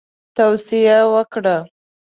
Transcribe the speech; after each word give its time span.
توصیه 0.37 0.99
وکړه. 1.13 1.57